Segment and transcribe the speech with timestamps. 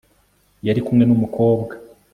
[0.67, 1.73] yarikumwe n'umukobwa